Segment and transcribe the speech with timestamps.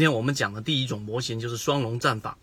[0.00, 2.38] 今天我们讲的第一种模型就是双龙战法。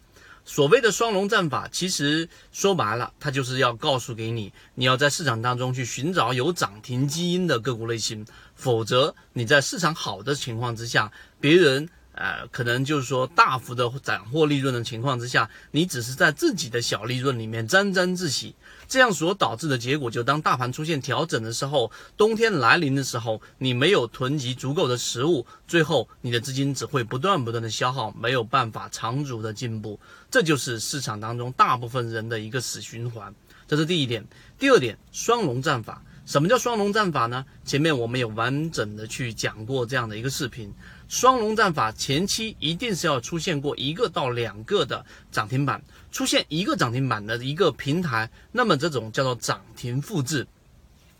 [0.45, 8.23] 所谓的双龙战法，其实说白了，它就是要告诉给你，你要在市场当中去寻找有涨停基因的个股类型，
[8.53, 11.89] 否则你在市场好的情况之下，别人。
[12.17, 18.55] 呃，可能就是说大幅的斩获利润的情况之下，你只是在自己的小利润里面沾沾自喜，
[18.87, 29.99] 这样所导致的结果，就当大盘出现调整的时候，冬天来临的时候，你没有囤积足够的食物，最后你的资金只会不断不断的消耗，没有办法长足的进步，
[30.31, 33.31] 这就是市场当中大部分人的一个死循环。
[33.67, 34.25] 这是第一点。
[34.57, 36.01] 第二点，双龙战法。
[36.25, 37.45] 什么叫双龙战法呢？
[37.63, 40.73] 前面我们有完整的去讲过这样的一个视频。
[41.07, 50.45] 双龙战法前期一定是要出现过一个到两个的涨停板，出现一个涨停板的一个平台，那么这种叫做涨停复制。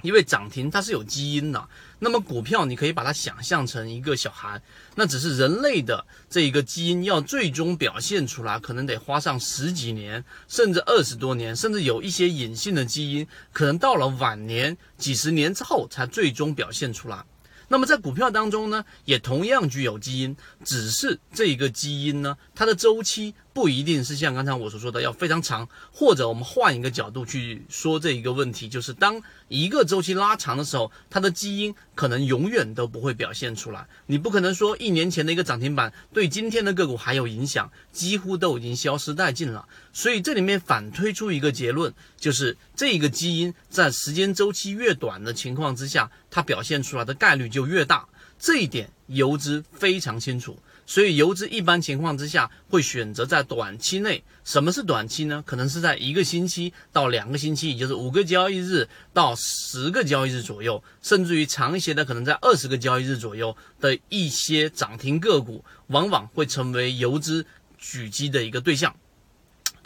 [0.04, 4.62] 因为涨停它是有基因的，那么股票你可以把它想象成一个小孩，
[4.94, 17.26] 那只是人类的这一个基因要最终表现出来，可能得花上十几年，甚至二十多年，甚至有一些隐性的基因，可能到了晚年几十年之后才最终表现出来。
[17.70, 33.88] 那么在股票当中呢，也同样具有基因，只是这一个基因呢，它的周期不一定是像刚才我所说的要非常长，或者我们换一个角度去说这一个问题，就是当一个周期拉长的时候，它的基因可能永远都不会表现出来。
[34.06, 39.68] 你不可能说一年前的一个涨停板对今天的个股还有影响，几乎都已经消失殆尽了。
[39.98, 48.08] 所以这里面反推出一个结论，就是这一个基因在时间周期越短的情况之下，它表现出来的概率就越大。
[48.38, 50.56] 这一点游资非常清楚。
[50.86, 55.44] 所以游资一般情况之下会选择在短期内，什么是短期呢？
[55.48, 67.44] 可能是在一个星期到两个星期，也就是五个交易日到十个交易日左右，甚至于长一些的，可能在二十个交易日左右的一些涨停个股，往往会成为游资
[67.82, 68.96] 狙击的一个对象。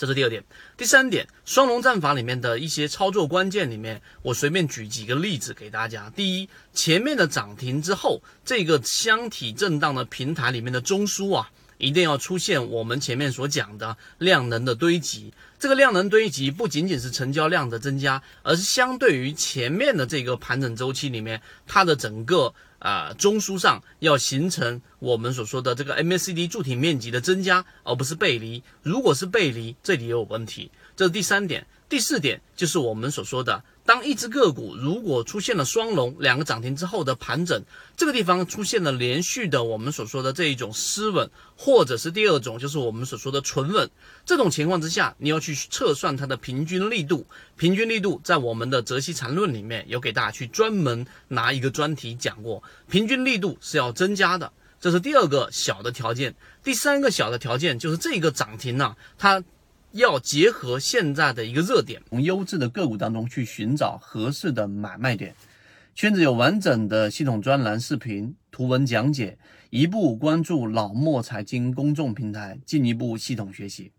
[0.02, 0.44] 这是第二点，
[0.76, 6.10] 第三点，双龙战法里面的一些操作关键里面，我随便举几个例子给大家。
[6.16, 15.32] 第一，前面的涨停之后，这个箱体震荡的平台里面的中枢啊，一定要出现我们前面所讲的量能的堆积。
[15.60, 22.52] 这个量能堆积不仅仅是成交量的增加，而是相对于前面的这个盘整周期里面，它的整个。
[22.82, 28.64] 啊，中枢上要形成我们所说的这个 MACD 柱体面积的增加，而不是背离。
[28.82, 30.72] 如果是背离，这里也有问题。
[30.96, 31.66] 这是第三点。
[31.88, 37.64] 第四点就是我们所说的，当一只个股如果出现了双龙两个涨停之后的盘整，
[37.98, 43.90] 这个地方出现了连续的我们所说的这一种失稳，或者是第二种就是我们所说的纯稳，
[44.24, 47.26] 这种情况之下，你要去测算它的平均力度。
[47.58, 56.36] 平均力度在我们的泽西禅论里面有给大家去专门拿一个专题讲过，平均力度是要增加的，这是第二个小的条件。
[56.64, 59.44] 第三个小的条件就是这个涨停呢，它。
[59.94, 65.36] 要结合现在的一个热点，从优质的个股当中去寻找合适的买卖点。
[65.94, 69.38] 圈子有完整的系统专栏、视频、图文讲解，
[69.70, 73.92] 一步关注老莫财经公众平台，进一步系统学习。